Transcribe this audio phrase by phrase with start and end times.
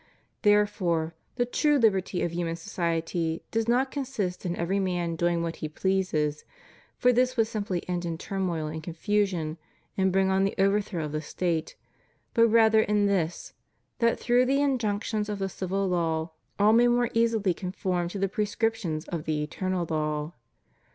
[0.41, 5.43] There fore, the true liberty of human society does not consist in every man doing
[5.43, 6.43] what he pleases,
[6.97, 9.59] for this would simply end in turmoil and confusion,
[9.95, 11.75] and bring on the overthrow of the State;
[12.33, 13.53] but rather in this,
[13.99, 18.17] that through the injunc tions of the civil law all may more easily conform to
[18.17, 20.33] the prescriptions of the eternal law.